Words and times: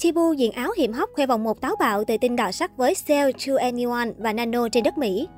Chibu 0.00 0.32
diện 0.32 0.52
áo 0.52 0.70
hiểm 0.76 0.92
hóc 0.92 1.10
khoe 1.12 1.26
vòng 1.26 1.44
một 1.44 1.60
táo 1.60 1.76
bạo 1.78 2.04
từ 2.04 2.16
tin 2.20 2.36
đỏ 2.36 2.52
sắc 2.52 2.76
với 2.76 2.94
Sale, 2.94 3.32
To 3.32 3.54
Anyone 3.60 4.10
và 4.18 4.32
Nano 4.32 4.68
trên 4.68 4.84
đất 4.84 4.98
Mỹ. 4.98 5.28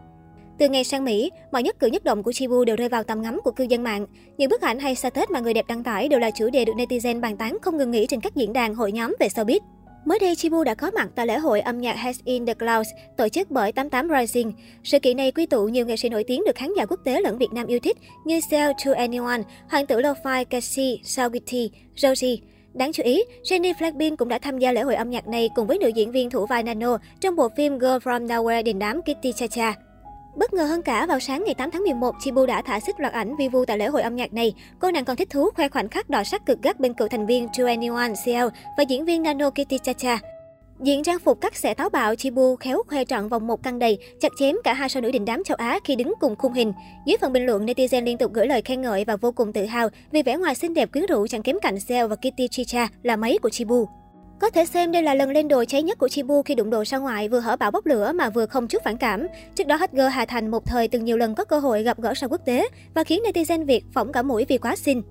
Từ 0.58 0.68
ngày 0.68 0.84
sang 0.84 1.04
Mỹ, 1.04 1.30
mọi 1.52 1.62
nhất 1.62 1.76
cử 1.78 1.86
nhất 1.86 2.04
động 2.04 2.22
của 2.22 2.32
Chibu 2.32 2.64
đều 2.64 2.76
rơi 2.76 2.88
vào 2.88 3.04
tầm 3.04 3.22
ngắm 3.22 3.40
của 3.44 3.50
cư 3.50 3.64
dân 3.64 3.82
mạng. 3.82 4.06
Những 4.38 4.50
bức 4.50 4.60
ảnh 4.60 4.78
hay 4.78 4.94
status 4.94 5.30
mà 5.30 5.40
người 5.40 5.54
đẹp 5.54 5.64
đăng 5.68 5.82
tải 5.82 6.08
đều 6.08 6.20
là 6.20 6.30
chủ 6.30 6.50
đề 6.50 6.64
được 6.64 6.72
netizen 6.76 7.20
bàn 7.20 7.36
tán 7.36 7.58
không 7.62 7.76
ngừng 7.76 7.90
nghỉ 7.90 8.06
trên 8.06 8.20
các 8.20 8.34
diễn 8.34 8.52
đàn 8.52 8.74
hội 8.74 8.92
nhóm 8.92 9.14
về 9.20 9.28
showbiz. 9.28 9.60
Mới 10.04 10.18
đây, 10.18 10.36
Chibu 10.36 10.64
đã 10.64 10.74
có 10.74 10.90
mặt 10.90 11.08
tại 11.14 11.26
lễ 11.26 11.38
hội 11.38 11.60
âm 11.60 11.80
nhạc 11.80 11.96
Heads 11.96 12.20
in 12.24 12.46
the 12.46 12.54
Clouds 12.54 12.88
tổ 13.16 13.28
chức 13.28 13.50
bởi 13.50 13.72
88 13.72 14.08
Rising. 14.20 14.52
Sự 14.84 14.98
kiện 14.98 15.16
này 15.16 15.32
quy 15.32 15.46
tụ 15.46 15.68
nhiều 15.68 15.86
nghệ 15.86 15.96
sĩ 15.96 16.08
nổi 16.08 16.24
tiếng 16.24 16.42
được 16.46 16.56
khán 16.56 16.72
giả 16.76 16.86
quốc 16.86 17.00
tế 17.04 17.20
lẫn 17.20 17.38
Việt 17.38 17.52
Nam 17.52 17.66
yêu 17.66 17.78
thích 17.78 17.96
như 18.24 18.40
Sell 18.50 18.72
to 18.84 18.92
Anyone, 18.96 19.42
hoàng 19.70 19.86
tử 19.86 20.00
lo-fi 20.00 20.44
Cassie, 20.44 20.96
Saugiti, 21.04 21.70
Rosie. 21.96 22.36
Đáng 22.74 22.92
chú 22.92 23.02
ý, 23.02 23.22
Jennie 23.42 23.74
Blackpink 23.78 24.18
cũng 24.18 24.28
đã 24.28 24.38
tham 24.38 24.58
gia 24.58 24.72
lễ 24.72 24.82
hội 24.82 24.94
âm 24.94 25.10
nhạc 25.10 25.28
này 25.28 25.50
cùng 25.54 25.66
với 25.66 25.78
nữ 25.78 25.88
diễn 25.88 26.12
viên 26.12 26.30
thủ 26.30 26.46
vai 26.46 26.62
Nano 26.62 26.98
trong 27.20 27.36
bộ 27.36 27.48
phim 27.56 27.78
Girl 27.78 27.86
From 27.86 28.26
Nowhere 28.26 28.62
đình 28.62 28.78
đám 28.78 29.02
Kitty 29.02 29.32
Cha 29.32 29.46
Cha. 29.46 29.74
Bất 30.36 30.52
ngờ 30.52 30.64
hơn 30.64 30.82
cả, 30.82 31.06
vào 31.06 31.20
sáng 31.20 31.42
ngày 31.46 31.54
8 31.54 31.70
tháng 31.70 31.82
11, 31.82 32.14
Chibu 32.20 32.46
đã 32.46 32.62
thả 32.62 32.80
xích 32.80 33.00
loạt 33.00 33.12
ảnh 33.12 33.36
vi 33.36 33.48
vu 33.48 33.64
tại 33.64 33.78
lễ 33.78 33.86
hội 33.86 34.02
âm 34.02 34.16
nhạc 34.16 34.32
này. 34.32 34.54
Cô 34.78 34.90
nàng 34.90 35.04
còn 35.04 35.16
thích 35.16 35.30
thú 35.30 35.50
khoe 35.50 35.68
khoảnh 35.68 35.88
khắc 35.88 36.10
đỏ 36.10 36.24
sắc 36.24 36.46
cực 36.46 36.62
gắt 36.62 36.80
bên 36.80 36.94
cựu 36.94 37.08
thành 37.08 37.26
viên 37.26 37.46
2NE1 37.46 38.14
CL 38.24 38.56
và 38.76 38.84
diễn 38.88 39.04
viên 39.04 39.22
Nano 39.22 39.50
Kitty 39.50 39.78
Cha 39.82 39.92
Cha. 39.92 40.18
Diện 40.82 41.02
trang 41.02 41.18
phục 41.18 41.40
cắt 41.40 41.56
xẻ 41.56 41.74
táo 41.74 41.88
bạo, 41.88 42.14
Chibu 42.14 42.56
khéo 42.56 42.82
khoe 42.86 43.04
trọn 43.04 43.28
vòng 43.28 43.46
một 43.46 43.62
căng 43.62 43.78
đầy, 43.78 43.98
chặt 44.20 44.32
chém 44.38 44.56
cả 44.64 44.74
hai 44.74 44.88
sao 44.88 45.02
nữ 45.02 45.10
đình 45.10 45.24
đám 45.24 45.44
châu 45.44 45.56
Á 45.56 45.78
khi 45.84 45.96
đứng 45.96 46.12
cùng 46.20 46.36
khung 46.36 46.52
hình. 46.52 46.72
Dưới 47.06 47.16
phần 47.20 47.32
bình 47.32 47.46
luận, 47.46 47.66
netizen 47.66 48.04
liên 48.04 48.18
tục 48.18 48.32
gửi 48.32 48.46
lời 48.46 48.62
khen 48.62 48.82
ngợi 48.82 49.04
và 49.04 49.16
vô 49.16 49.32
cùng 49.32 49.52
tự 49.52 49.64
hào 49.64 49.88
vì 50.12 50.22
vẻ 50.22 50.36
ngoài 50.36 50.54
xinh 50.54 50.74
đẹp 50.74 50.92
quyến 50.92 51.06
rũ 51.06 51.26
chẳng 51.26 51.42
kém 51.42 51.56
cạnh 51.62 51.80
Seo 51.80 52.08
và 52.08 52.16
Kitty 52.16 52.48
Chicha 52.48 52.88
là 53.02 53.16
mấy 53.16 53.38
của 53.38 53.50
Chibu. 53.50 53.88
Có 54.40 54.50
thể 54.50 54.64
xem 54.64 54.92
đây 54.92 55.02
là 55.02 55.14
lần 55.14 55.30
lên 55.30 55.48
đồ 55.48 55.64
cháy 55.64 55.82
nhất 55.82 55.98
của 55.98 56.08
Chibu 56.08 56.42
khi 56.42 56.54
đụng 56.54 56.70
độ 56.70 56.84
ra 56.84 56.98
ngoại 56.98 57.28
vừa 57.28 57.40
hở 57.40 57.56
bão 57.56 57.70
bốc 57.70 57.86
lửa 57.86 58.12
mà 58.14 58.30
vừa 58.30 58.46
không 58.46 58.68
chút 58.68 58.82
phản 58.84 58.96
cảm. 58.96 59.26
Trước 59.54 59.66
đó 59.66 59.76
hot 59.76 59.90
girl 59.92 60.08
Hà 60.10 60.24
Thành 60.24 60.50
một 60.50 60.66
thời 60.66 60.88
từng 60.88 61.04
nhiều 61.04 61.16
lần 61.16 61.34
có 61.34 61.44
cơ 61.44 61.58
hội 61.58 61.82
gặp 61.82 62.00
gỡ 62.00 62.14
sao 62.14 62.28
quốc 62.28 62.40
tế 62.44 62.68
và 62.94 63.04
khiến 63.04 63.22
netizen 63.22 63.66
Việt 63.66 63.84
phỏng 63.94 64.12
cả 64.12 64.22
mũi 64.22 64.44
vì 64.48 64.58
quá 64.58 64.76
xinh. 64.76 65.02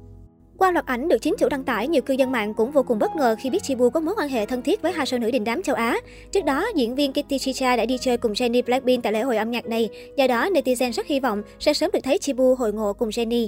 Qua 0.61 0.71
loạt 0.71 0.85
ảnh 0.85 1.07
được 1.07 1.17
chính 1.21 1.35
chủ 1.37 1.49
đăng 1.49 1.63
tải, 1.63 1.87
nhiều 1.87 2.01
cư 2.01 2.13
dân 2.13 2.31
mạng 2.31 2.53
cũng 2.53 2.71
vô 2.71 2.83
cùng 2.83 2.99
bất 2.99 3.15
ngờ 3.15 3.35
khi 3.39 3.49
biết 3.49 3.63
Chibu 3.63 3.89
có 3.89 3.99
mối 3.99 4.15
quan 4.17 4.29
hệ 4.29 4.45
thân 4.45 4.61
thiết 4.61 4.81
với 4.81 4.91
hai 4.91 5.05
sao 5.05 5.19
nữ 5.19 5.31
đình 5.31 5.43
đám 5.43 5.63
châu 5.63 5.75
Á. 5.75 5.97
Trước 6.31 6.45
đó, 6.45 6.67
diễn 6.75 6.95
viên 6.95 7.13
Kitty 7.13 7.39
Chicha 7.39 7.75
đã 7.75 7.85
đi 7.85 7.97
chơi 7.97 8.17
cùng 8.17 8.33
Jennie 8.33 8.63
Blackpink 8.63 9.03
tại 9.03 9.13
lễ 9.13 9.21
hội 9.21 9.37
âm 9.37 9.51
nhạc 9.51 9.65
này, 9.65 9.89
do 10.17 10.27
đó 10.27 10.49
netizen 10.49 10.91
rất 10.91 11.07
hy 11.07 11.19
vọng 11.19 11.41
sẽ 11.59 11.73
sớm 11.73 11.91
được 11.93 11.99
thấy 12.03 12.17
Chibu 12.17 12.55
hội 12.55 12.73
ngộ 12.73 12.93
cùng 12.93 13.09
Jennie. 13.09 13.47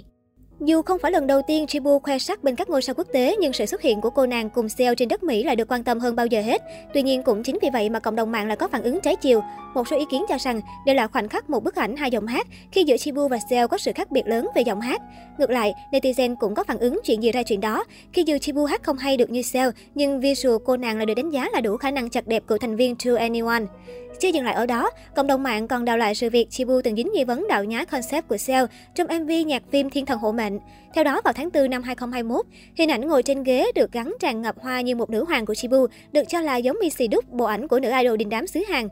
Dù 0.66 0.82
không 0.82 1.00
phải 1.00 1.12
lần 1.12 1.28
đầu 1.28 1.42
tiên 1.48 1.68
Chibu 1.68 2.00
khoe 2.00 2.20
sắc 2.20 2.44
bên 2.44 2.56
các 2.56 2.70
ngôi 2.70 2.82
sao 2.82 2.96
quốc 2.98 3.08
tế, 3.14 3.36
nhưng 3.40 3.54
sự 3.54 3.66
xuất 3.66 3.82
hiện 3.82 4.02
của 4.02 4.10
cô 4.10 4.26
nàng 4.26 4.50
cùng 4.50 4.70
Seo 4.70 4.96
trên 4.96 5.08
đất 5.08 5.24
Mỹ 5.24 5.44
lại 5.44 5.56
được 5.56 5.72
quan 5.72 5.84
tâm 5.84 6.00
hơn 6.00 6.16
bao 6.16 6.26
giờ 6.26 6.42
hết. 6.42 6.62
Tuy 6.94 7.02
nhiên 7.02 7.24
cũng 7.24 7.44
chính 7.44 7.58
vì 7.62 7.70
vậy 7.74 7.90
mà 7.90 8.00
cộng 8.00 8.16
đồng 8.16 8.32
mạng 8.32 8.48
lại 8.48 8.58
có 8.58 8.68
phản 8.68 8.84
ứng 8.84 9.00
trái 9.02 9.16
chiều. 9.16 9.42
Một 9.74 9.88
số 9.88 9.98
ý 9.98 10.06
kiến 10.12 10.26
cho 10.30 10.38
rằng 10.40 10.62
đây 10.86 10.96
là 10.96 11.08
khoảnh 11.08 11.30
khắc 11.30 11.50
một 11.50 11.64
bức 11.64 11.76
ảnh 11.76 11.96
hai 11.96 12.12
giọng 12.12 12.28
hát 12.28 12.48
khi 12.72 12.84
giữa 12.84 12.98
Chibu 12.98 13.28
và 13.28 13.40
Seo 13.50 13.68
có 13.68 13.78
sự 13.78 13.92
khác 13.96 14.12
biệt 14.12 14.28
lớn 14.28 14.50
về 14.56 14.62
giọng 14.62 14.82
hát. 14.82 15.02
Ngược 15.38 15.50
lại, 15.50 15.74
netizen 15.92 16.36
cũng 16.36 16.56
có 16.56 16.64
phản 16.64 16.78
ứng 16.78 17.00
chuyện 17.04 17.24
gì 17.24 17.32
ra 17.32 17.44
chuyện 17.44 17.62
đó. 17.62 17.84
Khi 18.14 18.24
dù 18.26 18.38
Chibu 18.38 18.66
hát 18.66 18.84
không 18.84 18.98
hay 18.98 19.18
được 19.18 19.30
như 19.30 19.42
Seo, 19.42 19.72
nhưng 19.96 20.20
visual 20.20 20.56
cô 20.66 20.78
nàng 20.78 20.98
lại 20.98 21.06
được 21.06 21.14
đánh 21.14 21.30
giá 21.30 21.50
là 21.54 21.62
đủ 21.62 21.78
khả 21.78 21.92
năng 21.92 22.10
chặt 22.10 22.28
đẹp 22.28 22.44
của 22.48 22.58
thành 22.58 22.76
viên 22.76 22.96
True 22.96 23.18
Anyone. 23.18 23.64
Chưa 24.20 24.30
dừng 24.30 24.46
lại 24.46 24.54
ở 24.54 24.66
đó, 24.66 24.92
cộng 25.16 25.28
đồng 25.28 25.44
mạng 25.44 25.68
còn 25.68 25.86
đào 25.86 25.98
lại 25.98 26.16
sự 26.16 26.30
việc 26.30 26.50
Chibu 26.50 26.82
từng 26.84 26.96
dính 26.96 27.12
nghi 27.14 27.24
vấn 27.24 27.48
đạo 27.48 27.64
nhái 27.64 27.86
concept 27.86 28.28
của 28.28 28.38
Seo 28.38 28.68
trong 28.96 29.08
MV 29.08 29.32
nhạc 29.46 29.64
phim 29.72 29.90
Thiên 29.90 30.06
thần 30.06 30.20
hộ 30.20 30.32
mệnh. 30.32 30.53
Theo 30.94 31.04
đó, 31.04 31.22
vào 31.24 31.34
tháng 31.34 31.50
4 31.54 31.70
năm 31.70 31.84
2021, 31.84 32.46
hình 32.78 32.92
ảnh 32.92 33.08
ngồi 33.08 33.24
trên 33.24 33.44
ghế 33.44 33.72
được 33.76 33.92
gắn 33.92 34.14
tràn 34.20 34.42
ngập 34.42 34.56
hoa 34.60 34.82
như 34.82 34.96
một 34.96 35.10
nữ 35.10 35.24
hoàng 35.24 35.46
của 35.46 35.56
Chibu, 35.56 35.88
được 36.12 36.24
cho 36.28 36.42
là 36.42 36.58
giống 36.58 36.78
Missy 36.82 37.08
Đúc, 37.08 37.30
bộ 37.30 37.46
ảnh 37.46 37.68
của 37.68 37.80
nữ 37.80 37.90
idol 38.02 38.18
đình 38.18 38.30
đám 38.30 38.48
xứ 38.48 38.64
Hàn. 38.70 38.88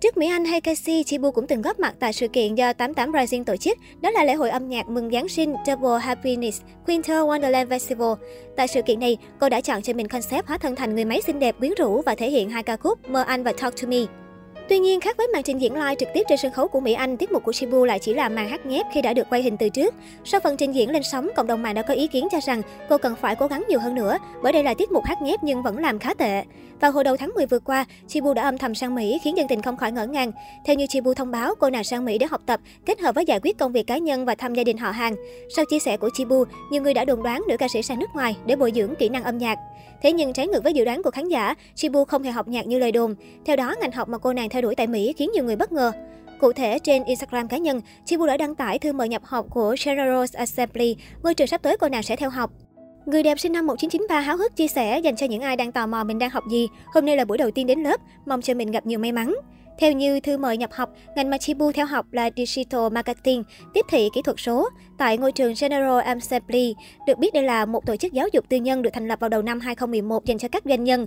Trước 0.00 0.16
Mỹ 0.16 0.28
Anh 0.28 0.44
hay 0.44 0.60
Casey, 0.60 1.04
Chibu 1.04 1.30
cũng 1.30 1.46
từng 1.46 1.62
góp 1.62 1.78
mặt 1.78 1.94
tại 1.98 2.12
sự 2.12 2.28
kiện 2.28 2.54
do 2.54 2.72
88 2.72 3.12
Rising 3.20 3.44
tổ 3.44 3.56
chức, 3.56 3.78
đó 4.00 4.10
là 4.10 4.24
lễ 4.24 4.34
hội 4.34 4.50
âm 4.50 4.68
nhạc 4.68 4.88
mừng 4.88 5.10
Giáng 5.10 5.28
sinh 5.28 5.54
Double 5.66 5.98
Happiness 6.00 6.62
Winter 6.86 7.26
Wonderland 7.26 7.68
Festival. 7.68 8.16
Tại 8.56 8.68
sự 8.68 8.82
kiện 8.82 9.00
này, 9.00 9.16
cô 9.40 9.48
đã 9.48 9.60
chọn 9.60 9.82
cho 9.82 9.92
mình 9.92 10.08
concept 10.08 10.46
hóa 10.46 10.58
thân 10.58 10.76
thành 10.76 10.94
người 10.94 11.04
máy 11.04 11.22
xinh 11.22 11.38
đẹp 11.38 11.58
quyến 11.58 11.72
rũ 11.78 12.02
và 12.02 12.14
thể 12.14 12.30
hiện 12.30 12.50
hai 12.50 12.62
ca 12.62 12.76
khúc 12.76 13.10
Mơ 13.10 13.22
Anh 13.22 13.42
và 13.42 13.52
Talk 13.52 13.82
to 13.82 13.88
Me. 13.88 14.25
Tuy 14.68 14.78
nhiên, 14.78 15.00
khác 15.00 15.16
với 15.16 15.26
màn 15.32 15.42
trình 15.42 15.60
diễn 15.60 15.74
live 15.74 15.94
trực 15.94 16.08
tiếp 16.14 16.22
trên 16.28 16.38
sân 16.38 16.52
khấu 16.52 16.68
của 16.68 16.80
Mỹ 16.80 16.92
Anh, 16.92 17.16
tiết 17.16 17.32
mục 17.32 17.44
của 17.44 17.52
Shibu 17.52 17.84
lại 17.84 17.98
chỉ 17.98 18.14
là 18.14 18.28
màn 18.28 18.48
hát 18.48 18.66
nhép 18.66 18.86
khi 18.92 19.02
đã 19.02 19.12
được 19.12 19.26
quay 19.30 19.42
hình 19.42 19.56
từ 19.56 19.68
trước. 19.68 19.94
Sau 20.24 20.40
phần 20.40 20.56
trình 20.56 20.74
diễn 20.74 20.90
lên 20.90 21.02
sóng, 21.02 21.28
cộng 21.36 21.46
đồng 21.46 21.62
mạng 21.62 21.74
đã 21.74 21.82
có 21.82 21.94
ý 21.94 22.08
kiến 22.08 22.28
cho 22.32 22.38
rằng 22.46 22.62
cô 22.88 22.98
cần 22.98 23.16
phải 23.16 23.36
cố 23.36 23.46
gắng 23.46 23.64
nhiều 23.68 23.80
hơn 23.80 23.94
nữa, 23.94 24.18
bởi 24.42 24.52
đây 24.52 24.62
là 24.62 24.74
tiết 24.74 24.92
mục 24.92 25.04
hát 25.04 25.22
nhép 25.22 25.42
nhưng 25.42 25.62
vẫn 25.62 25.78
làm 25.78 25.98
khá 25.98 26.14
tệ. 26.14 26.42
Vào 26.80 26.92
hồi 26.92 27.04
đầu 27.04 27.16
tháng 27.16 27.30
10 27.34 27.46
vừa 27.46 27.58
qua, 27.58 27.84
Chibu 28.08 28.34
đã 28.34 28.42
âm 28.42 28.58
thầm 28.58 28.74
sang 28.74 28.94
Mỹ 28.94 29.18
khiến 29.24 29.36
dân 29.36 29.48
tình 29.48 29.62
không 29.62 29.76
khỏi 29.76 29.92
ngỡ 29.92 30.06
ngàng. 30.06 30.32
Theo 30.64 30.76
như 30.76 30.86
Chibu 30.86 31.14
thông 31.14 31.30
báo, 31.30 31.54
cô 31.54 31.70
nàng 31.70 31.84
sang 31.84 32.04
Mỹ 32.04 32.18
để 32.18 32.26
học 32.30 32.40
tập, 32.46 32.60
kết 32.86 33.00
hợp 33.00 33.14
với 33.14 33.24
giải 33.24 33.40
quyết 33.42 33.58
công 33.58 33.72
việc 33.72 33.86
cá 33.86 33.98
nhân 33.98 34.24
và 34.24 34.34
thăm 34.34 34.54
gia 34.54 34.64
đình 34.64 34.78
họ 34.78 34.90
hàng. 34.90 35.14
Sau 35.56 35.64
chia 35.64 35.78
sẻ 35.78 35.96
của 35.96 36.10
Chibu, 36.14 36.44
nhiều 36.70 36.82
người 36.82 36.94
đã 36.94 37.04
đồn 37.04 37.22
đoán 37.22 37.42
nữ 37.48 37.56
ca 37.56 37.68
sĩ 37.68 37.82
sang 37.82 37.98
nước 37.98 38.10
ngoài 38.14 38.36
để 38.46 38.56
bồi 38.56 38.72
dưỡng 38.74 38.94
kỹ 38.94 39.08
năng 39.08 39.24
âm 39.24 39.38
nhạc. 39.38 39.58
Thế 40.06 40.12
nhưng 40.12 40.32
trái 40.32 40.46
ngược 40.46 40.64
với 40.64 40.72
dự 40.72 40.84
đoán 40.84 41.02
của 41.02 41.10
khán 41.10 41.28
giả, 41.28 41.54
Shibu 41.76 42.04
không 42.04 42.22
hề 42.22 42.30
học 42.30 42.48
nhạc 42.48 42.66
như 42.66 42.78
lời 42.78 42.92
đồn. 42.92 43.14
Theo 43.44 43.56
đó, 43.56 43.74
ngành 43.80 43.92
học 43.92 44.08
mà 44.08 44.18
cô 44.18 44.32
nàng 44.32 44.48
theo 44.48 44.62
đuổi 44.62 44.74
tại 44.74 44.86
Mỹ 44.86 45.12
khiến 45.16 45.30
nhiều 45.34 45.44
người 45.44 45.56
bất 45.56 45.72
ngờ. 45.72 45.92
Cụ 46.40 46.52
thể, 46.52 46.78
trên 46.78 47.04
Instagram 47.04 47.48
cá 47.48 47.58
nhân, 47.58 47.80
Chibu 48.04 48.26
đã 48.26 48.36
đăng 48.36 48.54
tải 48.54 48.78
thư 48.78 48.92
mời 48.92 49.08
nhập 49.08 49.22
học 49.24 49.46
của 49.50 49.76
General 49.84 50.24
Assembly, 50.32 50.96
ngôi 51.22 51.34
trường 51.34 51.46
sắp 51.46 51.62
tới 51.62 51.76
cô 51.76 51.88
nàng 51.88 52.02
sẽ 52.02 52.16
theo 52.16 52.30
học. 52.30 52.50
Người 53.06 53.22
đẹp 53.22 53.40
sinh 53.40 53.52
năm 53.52 53.66
1993 53.66 54.20
háo 54.20 54.36
hức 54.36 54.56
chia 54.56 54.68
sẻ 54.68 54.98
dành 54.98 55.16
cho 55.16 55.26
những 55.26 55.42
ai 55.42 55.56
đang 55.56 55.72
tò 55.72 55.86
mò 55.86 56.04
mình 56.04 56.18
đang 56.18 56.30
học 56.30 56.44
gì. 56.50 56.68
Hôm 56.94 57.06
nay 57.06 57.16
là 57.16 57.24
buổi 57.24 57.38
đầu 57.38 57.50
tiên 57.50 57.66
đến 57.66 57.82
lớp, 57.82 58.00
mong 58.26 58.42
cho 58.42 58.54
mình 58.54 58.70
gặp 58.70 58.86
nhiều 58.86 58.98
may 58.98 59.12
mắn. 59.12 59.34
Theo 59.78 59.92
như 59.92 60.20
thư 60.20 60.38
mời 60.38 60.56
nhập 60.56 60.70
học, 60.72 60.90
ngành 61.16 61.30
mà 61.30 61.38
Chibu 61.38 61.72
theo 61.72 61.86
học 61.86 62.06
là 62.12 62.30
Digital 62.36 62.88
Marketing, 62.92 63.42
tiếp 63.74 63.86
thị 63.88 64.08
kỹ 64.14 64.22
thuật 64.22 64.36
số, 64.40 64.68
tại 64.98 65.18
ngôi 65.18 65.32
trường 65.32 65.54
General 65.60 66.00
Assembly. 66.00 66.74
Được 67.06 67.18
biết 67.18 67.34
đây 67.34 67.42
là 67.42 67.66
một 67.66 67.86
tổ 67.86 67.96
chức 67.96 68.12
giáo 68.12 68.28
dục 68.32 68.44
tư 68.48 68.56
nhân 68.56 68.82
được 68.82 68.90
thành 68.92 69.08
lập 69.08 69.20
vào 69.20 69.28
đầu 69.28 69.42
năm 69.42 69.60
2011 69.60 70.24
dành 70.24 70.38
cho 70.38 70.48
các 70.48 70.62
doanh 70.64 70.84
nhân. 70.84 71.06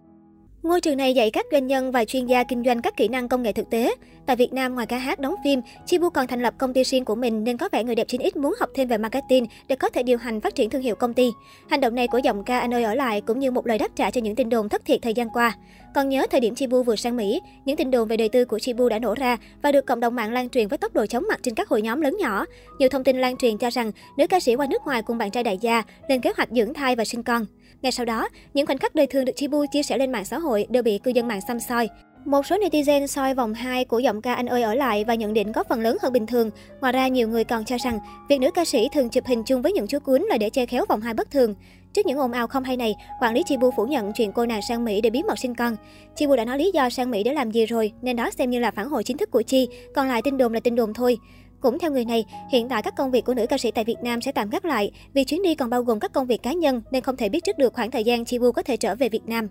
Ngôi 0.64 0.82
trường 0.82 0.98
này 0.98 1.14
dạy 1.14 1.32
các 1.32 1.46
doanh 1.52 1.68
nhân 1.68 1.92
và 1.92 2.06
chuyên 2.06 2.26
gia 2.26 2.44
kinh 2.44 2.64
doanh 2.64 2.82
các 2.82 2.98
kỹ 2.98 3.08
năng 3.08 3.28
công 3.28 3.44
nghệ 3.44 3.54
thực 3.54 3.70
tế. 3.70 3.96
Tại 4.26 4.36
Việt 4.36 4.54
Nam, 4.54 4.76
ngoài 4.76 4.88
ca 4.88 4.98
hát, 4.98 5.20
đóng 5.20 5.36
phim, 5.44 5.62
Chibu 5.86 6.10
còn 6.10 6.28
thành 6.28 6.42
lập 6.42 6.54
công 6.58 6.74
ty 6.74 6.84
riêng 6.84 7.06
của 7.06 7.16
mình 7.16 7.44
nên 7.44 7.58
có 7.58 7.70
vẻ 7.72 7.84
người 7.84 7.96
đẹp 7.96 8.08
9X 8.08 8.42
muốn 8.42 8.56
học 8.60 8.70
thêm 8.76 8.88
về 8.88 8.98
marketing 8.98 9.46
để 9.68 9.76
có 9.76 9.90
thể 9.90 10.04
điều 10.04 10.18
hành 10.18 10.42
phát 10.42 10.56
triển 10.56 10.70
thương 10.70 10.82
hiệu 10.82 10.96
công 10.96 11.14
ty. 11.14 11.32
Hành 11.70 11.82
động 11.82 11.96
này 11.96 12.08
của 12.08 12.18
giọng 12.18 12.44
ca 12.44 12.60
anh 12.60 12.74
ơi 12.74 12.84
ở 12.84 12.94
lại 12.94 13.22
cũng 13.22 13.40
như 13.40 13.52
một 13.52 13.68
lời 13.68 13.78
đáp 13.78 13.96
trả 13.96 14.12
cho 14.12 14.22
những 14.22 14.36
tin 14.36 14.50
đồn 14.50 14.70
thất 14.70 14.86
thiệt 14.86 15.00
thời 15.02 15.14
gian 15.14 15.30
qua. 15.30 15.56
Còn 15.94 16.10
nhớ 16.10 16.26
thời 16.32 16.40
điểm 16.40 16.56
Chibu 16.56 16.84
vừa 16.84 16.96
sang 16.96 17.18
Mỹ, 17.18 17.42
những 17.66 17.78
tin 17.78 17.92
đồn 17.92 18.08
về 18.08 18.18
đời 18.18 18.30
tư 18.30 18.46
của 18.46 18.60
Chibu 18.60 18.90
đã 18.90 19.00
nổ 19.00 19.16
ra 19.16 19.38
và 19.62 19.72
được 19.72 19.86
cộng 19.86 20.00
đồng 20.00 20.16
mạng 20.16 20.34
lan 20.34 20.50
truyền 20.50 20.68
với 20.68 20.78
tốc 20.78 20.94
độ 20.94 21.06
chóng 21.06 21.26
mặt 21.30 21.40
trên 21.44 21.56
các 21.56 21.70
hội 21.70 21.82
nhóm 21.82 22.02
lớn 22.02 22.18
nhỏ. 22.20 22.46
Nhiều 22.80 22.90
thông 22.90 23.04
tin 23.04 23.22
lan 23.22 23.38
truyền 23.38 23.58
cho 23.58 23.70
rằng 23.70 23.92
nữ 24.18 24.28
ca 24.28 24.40
sĩ 24.40 24.56
qua 24.56 24.68
nước 24.70 24.82
ngoài 24.86 25.02
cùng 25.02 25.18
bạn 25.18 25.32
trai 25.32 25.44
đại 25.44 25.58
gia 25.58 25.84
lên 26.10 26.22
kế 26.22 26.32
hoạch 26.38 26.50
dưỡng 26.52 26.74
thai 26.74 26.96
và 26.96 27.06
sinh 27.06 27.24
con. 27.24 27.46
Ngay 27.82 27.92
sau 27.92 28.06
đó, 28.06 28.30
những 28.54 28.66
khoảnh 28.66 28.78
khắc 28.78 28.96
đời 28.96 29.08
thường 29.08 29.26
được 29.26 29.36
Chibu 29.36 29.66
chia 29.72 29.84
sẻ 29.84 29.98
lên 29.98 30.12
mạng 30.12 30.26
xã 30.26 30.40
hội 30.40 30.66
đều 30.70 30.84
bị 30.84 30.98
cư 30.98 31.12
dân 31.12 31.28
mạng 31.28 31.42
xăm 31.48 31.60
soi. 31.60 31.90
Một 32.26 32.46
số 32.46 32.58
netizen 32.58 33.08
soi 33.08 33.34
vòng 33.34 33.54
2 33.54 33.86
của 33.86 34.00
giọng 34.00 34.22
ca 34.22 34.34
Anh 34.34 34.48
ơi 34.48 34.64
ở 34.64 34.74
lại 34.74 35.04
và 35.04 35.16
nhận 35.16 35.34
định 35.34 35.54
có 35.54 35.64
phần 35.70 35.82
lớn 35.82 35.98
hơn 36.02 36.14
bình 36.14 36.26
thường. 36.26 36.52
Ngoài 36.82 36.94
ra, 36.94 37.08
nhiều 37.08 37.28
người 37.28 37.44
còn 37.44 37.66
cho 37.66 37.78
rằng 37.78 38.00
việc 38.30 38.42
nữ 38.42 38.52
ca 38.52 38.66
sĩ 38.66 38.90
thường 38.94 39.10
chụp 39.10 39.26
hình 39.26 39.44
chung 39.44 39.62
với 39.62 39.72
những 39.72 39.88
chú 39.88 40.00
cuốn 40.00 40.22
là 40.22 40.38
để 40.38 40.50
che 40.50 40.66
khéo 40.66 40.86
vòng 40.90 41.02
2 41.02 41.14
bất 41.14 41.32
thường. 41.32 41.56
Trước 41.94 42.06
những 42.06 42.18
ồn 42.18 42.32
ào 42.32 42.48
không 42.48 42.64
hay 42.64 42.78
này, 42.78 42.96
quản 43.22 43.34
lý 43.34 43.44
Chibu 43.46 43.72
phủ 43.72 43.86
nhận 43.86 44.12
chuyện 44.14 44.32
cô 44.32 44.46
nàng 44.46 44.62
sang 44.62 44.86
Mỹ 44.86 45.02
để 45.02 45.10
bí 45.10 45.24
mật 45.24 45.40
sinh 45.40 45.56
con. 45.56 45.76
Chibu 46.16 46.36
đã 46.36 46.46
nói 46.46 46.58
lý 46.58 46.72
do 46.74 46.90
sang 46.90 47.12
Mỹ 47.12 47.24
để 47.24 47.34
làm 47.34 47.52
gì 47.52 47.66
rồi, 47.66 47.92
nên 48.02 48.16
đó 48.16 48.30
xem 48.38 48.50
như 48.50 48.60
là 48.60 48.72
phản 48.72 48.90
hồi 48.90 49.04
chính 49.04 49.18
thức 49.18 49.32
của 49.32 49.42
Chi, 49.42 49.68
còn 49.96 50.08
lại 50.08 50.22
tin 50.22 50.38
đồn 50.38 50.54
là 50.54 50.60
tin 50.60 50.76
đồn 50.76 50.94
thôi. 50.94 51.18
Cũng 51.60 51.80
theo 51.80 51.92
người 51.92 52.06
này, 52.06 52.26
hiện 52.52 52.70
tại 52.70 52.82
các 52.82 52.96
công 52.96 53.12
việc 53.12 53.26
của 53.26 53.34
nữ 53.34 53.46
ca 53.50 53.58
sĩ 53.58 53.72
tại 53.72 53.84
Việt 53.84 53.98
Nam 54.04 54.22
sẽ 54.22 54.32
tạm 54.32 54.50
gác 54.50 54.66
lại 54.66 54.92
vì 55.14 55.24
chuyến 55.24 55.42
đi 55.44 55.56
còn 55.56 55.70
bao 55.70 55.84
gồm 55.84 56.00
các 56.00 56.14
công 56.14 56.28
việc 56.28 56.44
cá 56.44 56.54
nhân 56.54 56.82
nên 56.92 57.04
không 57.04 57.18
thể 57.18 57.30
biết 57.30 57.44
trước 57.44 57.58
được 57.58 57.74
khoảng 57.74 57.92
thời 57.92 58.04
gian 58.04 58.26
Chibu 58.26 58.52
có 58.52 58.62
thể 58.62 58.78
trở 58.78 58.96
về 58.96 59.10
Việt 59.10 59.24
Nam. 59.28 59.48